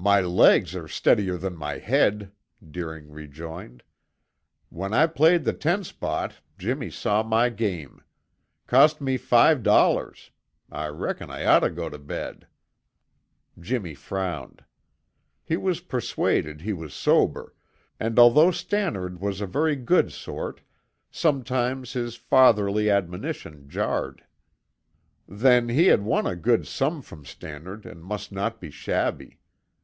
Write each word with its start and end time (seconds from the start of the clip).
"My 0.00 0.20
legs 0.20 0.76
are 0.76 0.86
steadier 0.86 1.36
than 1.36 1.56
my 1.56 1.78
head," 1.78 2.30
Deering 2.64 3.10
rejoined. 3.10 3.82
"When 4.68 4.94
I 4.94 5.08
played 5.08 5.42
the 5.42 5.52
ten 5.52 5.82
spot 5.82 6.34
Jimmy 6.56 6.88
saw 6.88 7.24
my 7.24 7.48
game. 7.48 8.04
Cost 8.68 9.00
me 9.00 9.16
five 9.16 9.64
dollars. 9.64 10.30
I 10.70 10.86
reckon 10.86 11.32
I 11.32 11.44
ought 11.46 11.58
to 11.60 11.70
go 11.70 11.88
to 11.88 11.98
bed!" 11.98 12.46
Jimmy 13.58 13.96
frowned. 13.96 14.64
He 15.42 15.56
was 15.56 15.80
persuaded 15.80 16.60
he 16.60 16.72
was 16.72 16.94
sober, 16.94 17.52
and 17.98 18.20
although 18.20 18.52
Stannard 18.52 19.20
was 19.20 19.40
a 19.40 19.48
very 19.48 19.74
good 19.74 20.12
sort, 20.12 20.60
sometimes 21.10 21.94
his 21.94 22.14
fatherly 22.14 22.88
admonition 22.88 23.68
jarred. 23.68 24.22
Then 25.26 25.70
he 25.70 25.86
had 25.86 26.02
won 26.04 26.24
a 26.24 26.36
good 26.36 26.68
sum 26.68 27.02
from 27.02 27.24
Stannard 27.24 27.84
and 27.84 28.00
must 28.00 28.30
not 28.30 28.60
be 28.60 28.70
shabby. 28.70 29.40